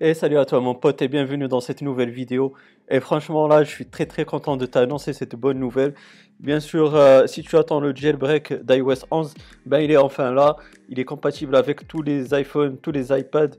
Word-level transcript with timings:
Et 0.00 0.14
salut 0.14 0.38
à 0.38 0.44
toi 0.44 0.60
mon 0.60 0.76
pote 0.76 1.02
et 1.02 1.08
bienvenue 1.08 1.48
dans 1.48 1.58
cette 1.58 1.82
nouvelle 1.82 2.10
vidéo. 2.10 2.52
Et 2.88 3.00
franchement 3.00 3.48
là 3.48 3.64
je 3.64 3.68
suis 3.68 3.84
très 3.84 4.06
très 4.06 4.24
content 4.24 4.56
de 4.56 4.64
t'annoncer 4.64 5.12
cette 5.12 5.34
bonne 5.34 5.58
nouvelle. 5.58 5.92
Bien 6.38 6.60
sûr 6.60 6.94
euh, 6.94 7.26
si 7.26 7.42
tu 7.42 7.56
attends 7.56 7.80
le 7.80 7.92
jailbreak 7.92 8.64
d'iOS 8.64 9.06
11, 9.10 9.34
ben 9.66 9.80
il 9.80 9.90
est 9.90 9.96
enfin 9.96 10.30
là. 10.30 10.54
Il 10.88 11.00
est 11.00 11.04
compatible 11.04 11.56
avec 11.56 11.88
tous 11.88 12.02
les 12.02 12.32
iPhones, 12.32 12.78
tous 12.78 12.92
les 12.92 13.10
iPads 13.10 13.56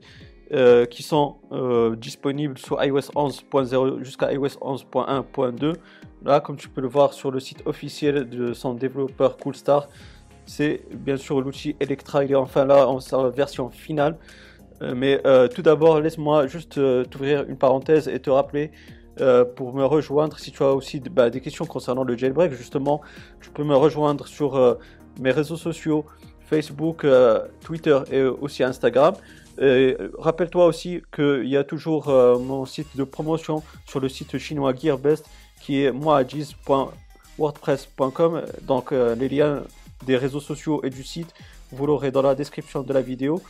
euh, 0.52 0.86
qui 0.86 1.02
sont 1.02 1.36
euh, 1.52 1.94
disponibles 1.94 2.56
sur 2.56 2.82
iOS 2.82 3.10
11.0 3.14 4.02
jusqu'à 4.02 4.32
iOS 4.32 4.46
11.1.2. 4.46 5.74
Là 6.24 6.40
comme 6.40 6.56
tu 6.56 6.70
peux 6.70 6.80
le 6.80 6.88
voir 6.88 7.12
sur 7.12 7.30
le 7.30 7.38
site 7.38 7.60
officiel 7.66 8.30
de 8.30 8.54
son 8.54 8.72
développeur 8.72 9.36
Coolstar, 9.36 9.88
c'est 10.46 10.80
bien 10.90 11.18
sûr 11.18 11.42
l'outil 11.42 11.76
Electra, 11.80 12.24
il 12.24 12.32
est 12.32 12.34
enfin 12.34 12.64
là 12.64 12.88
en 12.88 12.98
sa 12.98 13.28
version 13.28 13.68
finale. 13.68 14.16
Euh, 14.82 14.94
mais 14.96 15.20
euh, 15.26 15.48
tout 15.48 15.62
d'abord, 15.62 16.00
laisse-moi 16.00 16.46
juste 16.46 16.78
euh, 16.78 17.04
t'ouvrir 17.04 17.44
une 17.48 17.56
parenthèse 17.56 18.06
et 18.08 18.20
te 18.20 18.30
rappeler 18.30 18.70
pour 19.54 19.74
me 19.74 19.84
rejoindre 19.84 20.38
si 20.38 20.50
tu 20.50 20.62
as 20.62 20.72
aussi 20.72 20.98
bah, 20.98 21.28
des 21.28 21.42
questions 21.42 21.66
concernant 21.66 22.04
le 22.04 22.16
jailbreak. 22.16 22.54
Justement, 22.54 23.02
tu 23.42 23.50
peux 23.50 23.64
me 23.64 23.76
rejoindre 23.76 24.26
sur 24.26 24.78
mes 25.20 25.30
réseaux 25.30 25.58
sociaux 25.58 26.06
Facebook, 26.46 27.06
Twitter 27.62 27.98
et 28.10 28.22
aussi 28.22 28.62
Instagram. 28.62 29.12
Rappelle-toi 29.58 30.64
aussi 30.64 31.02
qu'il 31.14 31.48
y 31.48 31.58
a 31.58 31.64
toujours 31.64 32.08
mon 32.08 32.64
site 32.64 32.96
de 32.96 33.04
promotion 33.04 33.62
sur 33.84 34.00
le 34.00 34.08
site 34.08 34.38
chinois 34.38 34.72
GearBest 34.74 35.26
qui 35.60 35.82
est 35.82 35.92
moiagiz.wordpress.com. 35.92 38.42
Donc 38.62 38.92
les 38.92 39.28
liens 39.28 39.64
des 40.06 40.16
réseaux 40.16 40.40
sociaux 40.40 40.80
et 40.82 40.88
du 40.88 41.04
site, 41.04 41.34
vous 41.72 41.84
l'aurez 41.84 42.10
dans 42.10 42.22
la 42.22 42.34
description 42.34 42.82
de 42.82 42.94
la 42.94 43.02
vidéo. 43.02 43.42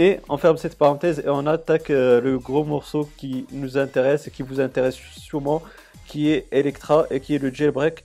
Et 0.00 0.20
on 0.28 0.36
ferme 0.36 0.56
cette 0.56 0.78
parenthèse 0.78 1.18
et 1.18 1.28
on 1.28 1.44
attaque 1.46 1.90
euh, 1.90 2.20
le 2.20 2.38
gros 2.38 2.62
morceau 2.62 3.08
qui 3.16 3.46
nous 3.50 3.76
intéresse 3.76 4.28
et 4.28 4.30
qui 4.30 4.44
vous 4.44 4.60
intéresse 4.60 4.94
sûrement, 4.94 5.60
qui 6.06 6.30
est 6.30 6.46
Electra 6.52 7.06
et 7.10 7.18
qui 7.18 7.34
est 7.34 7.38
le 7.38 7.52
jailbreak, 7.52 8.04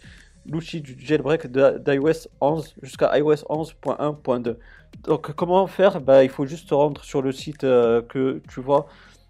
l'outil 0.49 0.81
du 0.81 0.95
jailbreak 0.99 1.45
d'iOS 1.51 2.29
11 2.41 2.73
jusqu'à 2.81 3.15
iOS 3.19 3.45
11.1.2. 3.47 4.55
Donc 5.03 5.33
comment 5.33 5.67
faire? 5.67 6.01
Bah, 6.01 6.23
Il 6.23 6.31
faut 6.31 6.47
juste 6.47 6.67
se 6.67 6.73
rendre 6.73 7.03
sur 7.03 7.21
le 7.21 7.31
site 7.31 7.63
euh, 7.63 8.01
que 8.01 8.41
tu 8.49 8.59
vois 8.59 8.87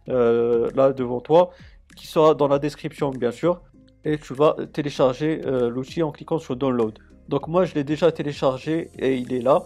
euh, 0.08 0.72
là 0.74 0.94
devant 0.94 1.20
toi, 1.20 1.52
qui 1.98 2.08
sera 2.08 2.34
dans 2.34 2.48
la 2.48 2.60
description 2.60 3.10
bien 3.12 3.32
sûr, 3.32 3.62
et 4.06 4.18
tu 4.18 4.34
vas 4.34 4.56
télécharger 4.72 5.42
l'outil 5.70 6.02
en 6.02 6.12
cliquant 6.12 6.40
sur 6.40 6.56
Download. 6.56 6.98
Donc 7.28 7.48
moi 7.48 7.66
je 7.66 7.74
l'ai 7.74 7.84
déjà 7.84 8.12
téléchargé 8.12 8.90
et 8.98 9.16
il 9.16 9.34
est 9.34 9.42
là. 9.42 9.64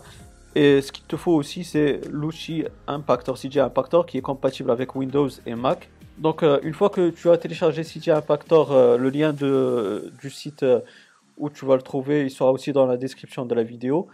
Et 0.55 0.81
ce 0.81 0.91
qu'il 0.91 1.05
te 1.05 1.15
faut 1.15 1.33
aussi, 1.33 1.63
c'est 1.63 2.01
l'outil 2.09 2.65
Impactor, 2.87 3.37
CJ 3.37 3.57
Impactor, 3.57 4.05
qui 4.05 4.17
est 4.17 4.21
compatible 4.21 4.71
avec 4.71 4.95
Windows 4.95 5.29
et 5.45 5.55
Mac. 5.55 5.89
Donc, 6.17 6.41
euh, 6.41 6.59
une 6.63 6.73
fois 6.73 6.89
que 6.89 7.11
tu 7.11 7.29
as 7.29 7.37
téléchargé 7.37 7.83
CJ 7.83 8.09
Impactor, 8.09 8.71
euh, 8.71 8.97
le 8.97 9.09
lien 9.09 9.33
du 9.33 10.29
site 10.29 10.63
euh, 10.63 10.79
où 11.37 11.49
tu 11.49 11.65
vas 11.65 11.75
le 11.75 11.83
trouver, 11.83 12.23
il 12.23 12.31
sera 12.31 12.51
aussi 12.51 12.71
dans 12.73 12.87
la 12.87 12.97
description 12.97 13.45
de 13.45 13.53
la 13.53 13.63
vidéo. 13.63 14.07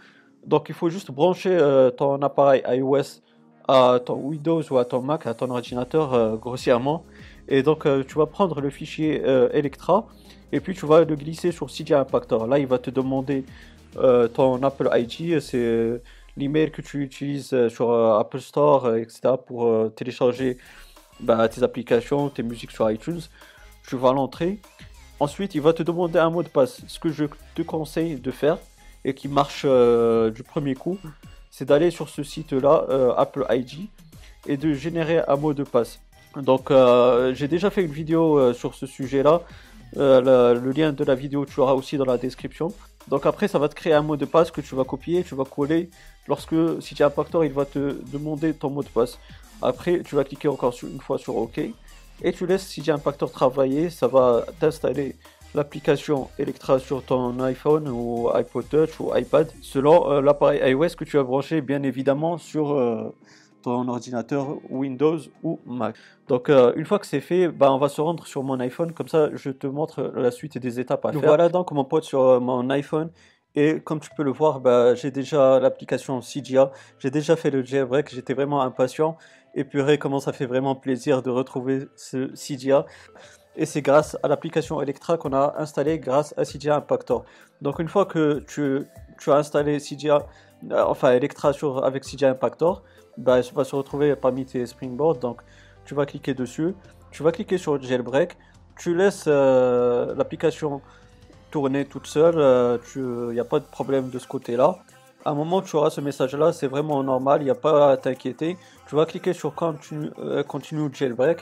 Donc, 0.46 0.66
il 0.68 0.74
faut 0.74 0.90
juste 0.90 1.10
brancher 1.10 1.56
ton 1.96 2.20
appareil 2.20 2.62
iOS 2.68 3.22
à 3.66 3.98
ton 4.04 4.16
Windows 4.16 4.62
ou 4.70 4.76
à 4.76 4.84
ton 4.84 5.00
Mac, 5.00 5.26
à 5.26 5.32
ton 5.32 5.48
ordinateur 5.48 6.36
grossièrement. 6.36 7.02
Et 7.48 7.62
donc, 7.62 7.88
tu 8.06 8.18
vas 8.18 8.26
prendre 8.26 8.60
le 8.60 8.68
fichier 8.68 9.22
Electra 9.54 10.06
et 10.52 10.60
puis 10.60 10.74
tu 10.74 10.84
vas 10.84 11.02
le 11.02 11.16
glisser 11.16 11.50
sur 11.50 11.68
CJ 11.68 11.92
Impactor. 11.92 12.46
Là, 12.46 12.58
il 12.58 12.66
va 12.66 12.76
te 12.76 12.90
demander 12.90 13.46
ton 14.34 14.62
Apple 14.62 14.90
ID, 14.92 15.40
c'est 15.40 16.02
l'email 16.36 16.70
que 16.70 16.82
tu 16.82 17.02
utilises 17.02 17.52
euh, 17.52 17.68
sur 17.68 17.90
euh, 17.90 18.18
Apple 18.18 18.40
Store, 18.40 18.86
euh, 18.86 18.96
etc., 18.96 19.34
pour 19.46 19.92
télécharger 19.94 20.58
bah, 21.20 21.48
tes 21.48 21.62
applications, 21.62 22.28
tes 22.28 22.42
musiques 22.42 22.72
sur 22.72 22.90
iTunes, 22.90 23.20
tu 23.86 23.96
vas 23.96 24.12
l'entrer. 24.12 24.58
Ensuite, 25.20 25.54
il 25.54 25.60
va 25.60 25.72
te 25.72 25.82
demander 25.82 26.18
un 26.18 26.30
mot 26.30 26.42
de 26.42 26.48
passe. 26.48 26.82
Ce 26.86 26.98
que 26.98 27.10
je 27.10 27.26
te 27.54 27.62
conseille 27.62 28.16
de 28.16 28.30
faire 28.30 28.58
et 29.04 29.14
qui 29.14 29.28
marche 29.28 29.64
du 29.64 30.42
premier 30.42 30.74
coup, 30.74 30.98
c'est 31.50 31.66
d'aller 31.66 31.90
sur 31.90 32.08
ce 32.08 32.22
site-là, 32.22 33.14
Apple 33.16 33.46
ID, 33.50 33.88
et 34.46 34.56
de 34.56 34.72
générer 34.72 35.20
un 35.28 35.36
mot 35.36 35.54
de 35.54 35.62
passe. 35.62 36.00
Donc, 36.36 36.72
j'ai 37.34 37.46
déjà 37.46 37.70
fait 37.70 37.84
une 37.84 37.92
vidéo 37.92 38.52
sur 38.54 38.74
ce 38.74 38.86
sujet-là. 38.86 39.42
le 39.94 40.72
lien 40.72 40.92
de 40.92 41.04
la 41.04 41.14
vidéo, 41.14 41.44
tu 41.44 41.56
l'auras 41.58 41.74
aussi 41.74 41.96
dans 41.96 42.06
la 42.06 42.18
description. 42.18 42.72
Donc 43.08 43.26
après, 43.26 43.48
ça 43.48 43.58
va 43.58 43.68
te 43.68 43.74
créer 43.74 43.92
un 43.92 44.02
mot 44.02 44.16
de 44.16 44.24
passe 44.24 44.50
que 44.50 44.60
tu 44.60 44.74
vas 44.74 44.84
copier, 44.84 45.22
tu 45.24 45.34
vas 45.34 45.44
coller. 45.44 45.90
Lorsque, 46.26 46.54
si 46.80 46.94
tu 46.94 47.02
as 47.02 47.06
Impactor, 47.06 47.44
il 47.44 47.52
va 47.52 47.64
te 47.64 47.98
demander 48.12 48.54
ton 48.54 48.70
mot 48.70 48.82
de 48.82 48.88
passe. 48.88 49.18
Après, 49.60 50.00
tu 50.02 50.14
vas 50.14 50.24
cliquer 50.24 50.48
encore 50.48 50.74
une 50.82 51.00
fois 51.00 51.18
sur 51.18 51.36
OK. 51.36 51.60
Et 52.22 52.32
tu 52.32 52.46
laisses 52.46 52.66
CJ 52.66 52.90
Impactor 52.90 53.30
travailler. 53.30 53.90
Ça 53.90 54.06
va 54.06 54.46
t'installer 54.60 55.16
l'application 55.54 56.28
Electra 56.38 56.78
sur 56.78 57.02
ton 57.02 57.38
iPhone 57.40 57.88
ou 57.88 58.30
iPod 58.34 58.68
Touch 58.68 59.00
ou 59.00 59.14
iPad 59.16 59.50
selon 59.62 60.10
euh, 60.10 60.20
l'appareil 60.20 60.60
iOS 60.70 60.96
que 60.98 61.04
tu 61.04 61.18
as 61.18 61.22
branché 61.22 61.60
bien 61.60 61.82
évidemment 61.82 62.38
sur 62.38 62.72
euh, 62.72 63.14
ordinateur 63.70 64.56
Windows 64.70 65.18
ou 65.42 65.60
Mac. 65.66 65.96
Donc 66.28 66.48
euh, 66.48 66.72
une 66.76 66.84
fois 66.84 66.98
que 66.98 67.06
c'est 67.06 67.20
fait, 67.20 67.48
bah, 67.48 67.72
on 67.72 67.78
va 67.78 67.88
se 67.88 68.00
rendre 68.00 68.26
sur 68.26 68.42
mon 68.42 68.58
iPhone, 68.60 68.92
comme 68.92 69.08
ça 69.08 69.30
je 69.34 69.50
te 69.50 69.66
montre 69.66 70.12
la 70.16 70.30
suite 70.30 70.58
des 70.58 70.80
étapes 70.80 71.04
à 71.06 71.12
faire. 71.12 71.20
Voilà 71.20 71.48
donc 71.48 71.70
mon 71.72 71.84
pote 71.84 72.04
sur 72.04 72.22
euh, 72.22 72.40
mon 72.40 72.68
iPhone. 72.70 73.10
Et 73.56 73.80
comme 73.80 74.00
tu 74.00 74.10
peux 74.16 74.24
le 74.24 74.32
voir, 74.32 74.60
bah, 74.60 74.94
j'ai 74.96 75.12
déjà 75.12 75.60
l'application 75.60 76.20
CGA, 76.20 76.72
j'ai 76.98 77.10
déjà 77.10 77.36
fait 77.36 77.50
le 77.50 77.64
jailbreak, 77.64 78.12
j'étais 78.12 78.34
vraiment 78.34 78.62
impatient. 78.62 79.16
Et 79.54 79.62
purée, 79.62 79.98
comment 79.98 80.18
ça 80.18 80.32
fait 80.32 80.46
vraiment 80.46 80.74
plaisir 80.74 81.22
de 81.22 81.30
retrouver 81.30 81.86
ce 81.94 82.32
CGA. 82.34 82.84
Et 83.56 83.66
c'est 83.66 83.82
grâce 83.82 84.16
à 84.24 84.28
l'application 84.28 84.82
Electra 84.82 85.16
qu'on 85.16 85.32
a 85.32 85.54
installé 85.58 86.00
grâce 86.00 86.34
à 86.36 86.44
CGA 86.44 86.76
Impactor. 86.76 87.24
Donc 87.62 87.78
une 87.78 87.88
fois 87.88 88.04
que 88.04 88.40
tu, 88.48 88.82
tu 89.20 89.30
as 89.30 89.36
installé 89.36 89.78
CGA, 89.78 90.26
enfin 90.72 91.12
Electra 91.12 91.52
sur, 91.52 91.84
avec 91.84 92.04
CGA 92.04 92.30
Impactor, 92.30 92.82
bah, 93.16 93.40
va 93.54 93.64
se 93.64 93.76
retrouver 93.76 94.16
parmi 94.16 94.44
tes 94.44 94.66
Springboard. 94.66 95.18
Donc, 95.20 95.40
tu 95.84 95.94
vas 95.94 96.06
cliquer 96.06 96.34
dessus. 96.34 96.74
Tu 97.10 97.22
vas 97.22 97.32
cliquer 97.32 97.58
sur 97.58 97.80
Jailbreak. 97.80 98.36
Tu 98.78 98.94
laisses 98.94 99.26
euh, 99.28 100.14
l'application 100.16 100.80
tourner 101.50 101.84
toute 101.84 102.06
seule. 102.06 102.34
Il 102.34 103.00
euh, 103.02 103.32
n'y 103.32 103.40
a 103.40 103.44
pas 103.44 103.60
de 103.60 103.64
problème 103.64 104.10
de 104.10 104.18
ce 104.18 104.26
côté-là. 104.26 104.78
À 105.24 105.30
un 105.30 105.34
moment, 105.34 105.62
tu 105.62 105.76
auras 105.76 105.90
ce 105.90 106.00
message-là. 106.00 106.52
C'est 106.52 106.66
vraiment 106.66 107.02
normal. 107.02 107.42
Il 107.42 107.44
n'y 107.44 107.50
a 107.50 107.54
pas 107.54 107.92
à 107.92 107.96
t'inquiéter. 107.96 108.56
Tu 108.88 108.96
vas 108.96 109.06
cliquer 109.06 109.32
sur 109.32 109.54
euh, 109.62 110.42
continue 110.42 110.90
Jailbreak. 110.92 111.40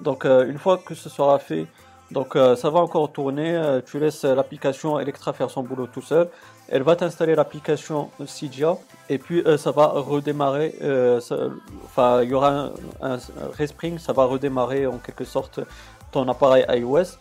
Donc, 0.00 0.24
une 0.24 0.58
fois 0.58 0.78
que 0.78 0.94
ce 0.94 1.08
sera 1.08 1.38
fait, 1.38 1.68
donc 2.12 2.34
ça 2.34 2.70
va 2.70 2.80
encore 2.80 3.10
tourner, 3.12 3.80
tu 3.86 3.98
laisses 3.98 4.24
l'application 4.24 5.00
Electra 5.00 5.32
faire 5.32 5.50
son 5.50 5.62
boulot 5.62 5.86
tout 5.86 6.02
seul 6.02 6.28
elle 6.72 6.82
va 6.82 6.96
t'installer 6.96 7.34
l'application 7.34 8.10
Cydia 8.24 8.78
et 9.10 9.18
puis 9.18 9.42
euh, 9.44 9.58
ça 9.58 9.72
va 9.72 9.88
redémarrer. 9.88 10.74
Euh, 10.80 11.20
enfin, 11.84 12.22
il 12.22 12.30
y 12.30 12.34
aura 12.34 12.70
un, 13.02 13.18
respring, 13.58 13.98
ça 13.98 14.14
va 14.14 14.24
redémarrer 14.24 14.86
en 14.86 14.96
quelque 14.96 15.24
sorte 15.24 15.60
ton 16.12 16.26
appareil 16.30 16.64
iOS. 16.70 17.18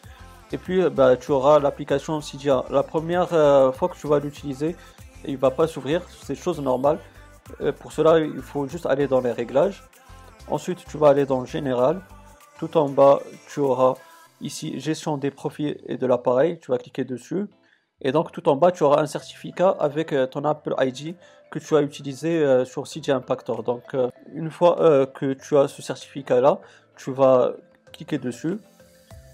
Et 0.53 0.57
puis, 0.57 0.81
euh, 0.81 0.89
bah, 0.89 1.17
tu 1.17 1.31
auras 1.31 1.59
l'application 1.59 2.21
Cydia. 2.21 2.63
La 2.69 2.81
première 2.81 3.27
fois 3.75 3.89
que 3.89 3.97
tu 3.97 4.07
vas 4.07 4.19
l'utiliser, 4.19 4.77
il 5.25 5.37
va 5.37 5.51
pas 5.51 5.67
s'ouvrir, 5.67 6.01
c'est 6.23 6.35
chose 6.35 6.61
normale. 6.61 6.97
pour 7.79 7.91
cela, 7.91 8.19
il 8.19 8.41
faut 8.41 8.67
juste 8.67 8.85
aller 8.85 9.07
dans 9.07 9.19
les 9.19 9.33
réglages. 9.33 9.83
Ensuite, 10.47 10.85
tu 10.85 10.97
vas 10.97 11.09
aller 11.09 11.25
dans 11.25 11.43
Général. 11.43 11.99
Tout 12.57 12.77
en 12.77 12.87
bas, 12.87 13.19
tu 13.49 13.59
auras 13.59 13.95
ici 14.41 14.79
Gestion 14.79 15.17
des 15.17 15.31
profils 15.31 15.77
et 15.87 15.97
de 15.97 16.05
l'appareil. 16.05 16.59
Tu 16.59 16.71
vas 16.71 16.77
cliquer 16.77 17.03
dessus. 17.03 17.47
Et 18.01 18.11
donc 18.11 18.31
tout 18.31 18.49
en 18.49 18.55
bas, 18.55 18.71
tu 18.71 18.83
auras 18.83 19.01
un 19.01 19.05
certificat 19.05 19.69
avec 19.79 20.11
euh, 20.11 20.25
ton 20.25 20.43
Apple 20.43 20.73
ID 20.79 21.15
que 21.51 21.59
tu 21.59 21.75
as 21.75 21.81
utilisé 21.81 22.39
euh, 22.39 22.65
sur 22.65 22.83
CJ 22.83 23.09
Impactor. 23.11 23.63
Donc 23.63 23.93
euh, 23.93 24.09
une 24.33 24.49
fois 24.49 25.05
que 25.13 25.33
tu 25.33 25.57
as 25.57 25.67
ce 25.67 25.81
certificat-là, 25.81 26.59
tu 26.95 27.11
vas 27.11 27.51
cliquer 27.93 28.17
dessus. 28.17 28.57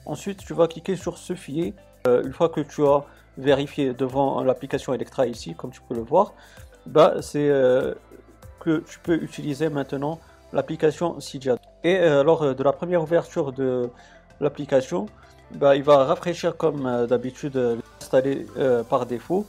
Ensuite, 0.05 0.39
tu 0.39 0.53
vas 0.53 0.67
cliquer 0.67 0.95
sur 0.95 1.17
ce 1.17 1.33
filet. 1.33 1.73
une 2.05 2.31
fois 2.31 2.49
que 2.49 2.61
tu 2.61 2.85
as 2.85 3.03
vérifié 3.37 3.93
devant 3.93 4.41
l'application 4.41 4.93
Electra 4.93 5.27
ici, 5.27 5.53
comme 5.53 5.71
tu 5.71 5.81
peux 5.81 5.95
le 5.95 6.01
voir, 6.01 6.33
bah, 6.85 7.21
c'est 7.21 7.49
que 8.61 8.77
tu 8.89 8.99
peux 8.99 9.15
utiliser 9.15 9.67
maintenant 9.69 10.19
l'application 10.53 11.17
CJ. 11.19 11.49
Et 11.83 11.99
lors 12.23 12.55
de 12.55 12.63
la 12.63 12.71
première 12.71 13.03
ouverture 13.03 13.51
de 13.51 13.89
l'application, 14.39 15.07
bah, 15.51 15.75
il 15.75 15.83
va 15.83 16.03
rafraîchir 16.03 16.57
comme 16.57 17.07
d'habitude 17.07 17.79
installé 18.01 18.45
euh, 18.57 18.83
par 18.83 19.05
défaut 19.05 19.45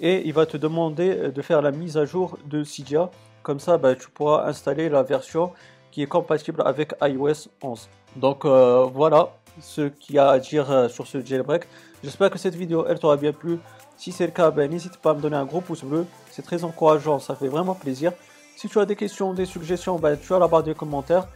et 0.00 0.26
il 0.26 0.32
va 0.32 0.46
te 0.46 0.56
demander 0.56 1.30
de 1.30 1.42
faire 1.42 1.62
la 1.62 1.70
mise 1.70 1.96
à 1.96 2.04
jour 2.04 2.38
de 2.46 2.64
Cydia. 2.64 3.10
Comme 3.42 3.60
ça, 3.60 3.78
bah, 3.78 3.94
tu 3.94 4.08
pourras 4.10 4.46
installer 4.46 4.88
la 4.88 5.02
version 5.02 5.52
qui 5.90 6.02
est 6.02 6.06
compatible 6.06 6.62
avec 6.64 6.94
iOS 7.02 7.48
11. 7.62 7.88
Donc 8.16 8.44
euh, 8.44 8.86
voilà 8.92 9.30
ce 9.60 9.88
qu'il 9.88 10.14
y 10.16 10.18
a 10.18 10.28
à 10.28 10.38
dire 10.38 10.70
euh, 10.70 10.88
sur 10.88 11.06
ce 11.06 11.24
jailbreak. 11.24 11.64
J'espère 12.02 12.30
que 12.30 12.38
cette 12.38 12.54
vidéo 12.54 12.86
elle 12.88 12.98
t'aura 12.98 13.16
bien 13.16 13.32
plu. 13.32 13.58
Si 13.96 14.12
c'est 14.12 14.26
le 14.26 14.32
cas, 14.32 14.50
ben, 14.50 14.70
n'hésite 14.70 14.98
pas 14.98 15.10
à 15.10 15.14
me 15.14 15.20
donner 15.20 15.36
un 15.36 15.44
gros 15.44 15.60
pouce 15.60 15.82
bleu. 15.82 16.06
C'est 16.30 16.42
très 16.42 16.62
encourageant, 16.62 17.18
ça 17.18 17.34
fait 17.34 17.48
vraiment 17.48 17.74
plaisir. 17.74 18.12
Si 18.56 18.68
tu 18.68 18.78
as 18.78 18.86
des 18.86 18.96
questions, 18.96 19.34
des 19.34 19.46
suggestions, 19.46 19.98
ben, 19.98 20.16
tu 20.16 20.32
as 20.34 20.38
la 20.38 20.46
barre 20.46 20.62
de 20.62 20.72
commentaires. 20.72 21.28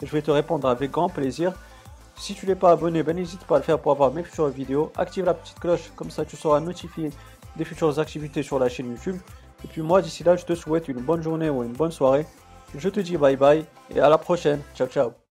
je 0.00 0.06
vais 0.06 0.22
te 0.22 0.30
répondre 0.30 0.68
avec 0.68 0.90
grand 0.90 1.08
plaisir. 1.08 1.54
Si 2.16 2.34
tu 2.34 2.46
n'es 2.46 2.54
pas 2.54 2.72
abonné, 2.72 3.02
ben 3.02 3.16
n'hésite 3.16 3.44
pas 3.44 3.56
à 3.56 3.58
le 3.58 3.64
faire 3.64 3.78
pour 3.78 3.92
avoir 3.92 4.12
mes 4.12 4.22
futures 4.22 4.48
vidéos. 4.48 4.92
Active 4.96 5.24
la 5.24 5.34
petite 5.34 5.58
cloche, 5.58 5.90
comme 5.96 6.10
ça 6.10 6.24
tu 6.24 6.36
seras 6.36 6.60
notifié 6.60 7.10
des 7.56 7.64
futures 7.64 7.98
activités 7.98 8.42
sur 8.42 8.58
la 8.58 8.68
chaîne 8.68 8.90
YouTube. 8.90 9.16
Et 9.64 9.68
puis 9.68 9.82
moi, 9.82 10.02
d'ici 10.02 10.24
là, 10.24 10.36
je 10.36 10.44
te 10.44 10.54
souhaite 10.54 10.88
une 10.88 11.00
bonne 11.00 11.22
journée 11.22 11.50
ou 11.50 11.62
une 11.62 11.72
bonne 11.72 11.92
soirée. 11.92 12.26
Je 12.76 12.88
te 12.88 13.00
dis 13.00 13.16
bye 13.16 13.36
bye 13.36 13.64
et 13.90 14.00
à 14.00 14.08
la 14.08 14.18
prochaine. 14.18 14.60
Ciao, 14.74 14.88
ciao. 14.88 15.14